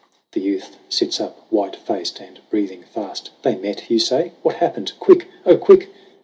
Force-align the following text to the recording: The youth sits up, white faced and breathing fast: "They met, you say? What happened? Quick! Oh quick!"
The 0.31 0.41
youth 0.41 0.77
sits 0.89 1.21
up, 1.21 1.45
white 1.51 1.75
faced 1.75 2.19
and 2.21 2.39
breathing 2.49 2.81
fast: 2.81 3.29
"They 3.43 3.53
met, 3.55 3.87
you 3.91 3.99
say? 3.99 4.31
What 4.41 4.55
happened? 4.55 4.93
Quick! 4.99 5.27
Oh 5.45 5.57
quick!" 5.57 5.91